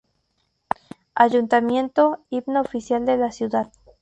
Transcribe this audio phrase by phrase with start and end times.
[1.13, 3.71] Ayuntamiento, Himno Oficial de la Ciudad.